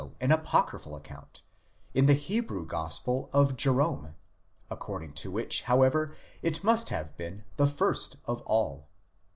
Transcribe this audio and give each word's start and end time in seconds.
RESURRECTION 0.01 0.31
OF 0.31 0.31
JESUS, 0.41 0.51
725 0.51 0.63
apocryphal 0.63 0.95
account, 0.95 1.41
in 1.93 2.05
the 2.07 2.13
Hebrew 2.15 2.65
gospel 2.65 3.29
of 3.31 3.55
Jerome, 3.55 4.15
according 4.71 5.11
to 5.13 5.29
which 5.29 5.61
however 5.61 6.15
it 6.41 6.63
must 6.63 6.89
have 6.89 7.15
been 7.17 7.43
the 7.57 7.67
first 7.67 8.15
of 8.25 8.41
all. 8.47 8.87